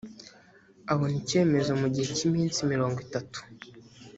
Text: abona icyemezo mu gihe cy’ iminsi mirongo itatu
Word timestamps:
abona 0.91 1.15
icyemezo 1.21 1.71
mu 1.81 1.87
gihe 1.93 2.09
cy’ 2.17 2.25
iminsi 2.29 2.59
mirongo 2.71 2.97
itatu 3.05 3.37